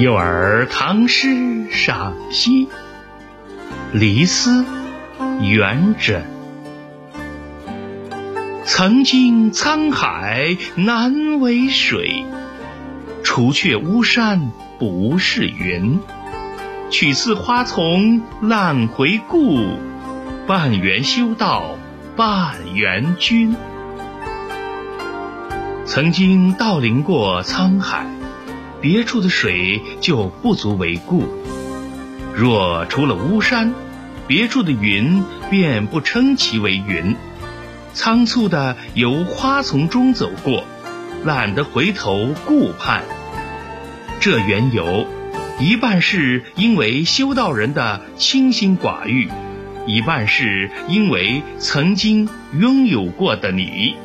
[0.00, 2.68] 幼儿唐诗赏析，
[3.92, 4.64] 离思，
[5.42, 6.22] 元稹。
[8.64, 12.24] 曾经沧海难为水，
[13.22, 16.00] 除却巫山不是云。
[16.88, 19.58] 取次花丛懒回顾，
[20.46, 21.76] 半缘修道
[22.16, 23.54] 半缘君。
[25.84, 28.06] 曾经道临过沧海，
[28.80, 31.22] 别处的水就不足为顾；
[32.34, 33.74] 若除了巫山，
[34.26, 37.16] 别处的云便不称其为云。
[37.92, 40.64] 仓促地由花丛中走过，
[41.24, 43.02] 懒得回头顾盼。
[44.20, 45.06] 这缘由，
[45.58, 49.28] 一半是因为修道人的清心寡欲，
[49.86, 53.96] 一半是因为曾经拥有过的你。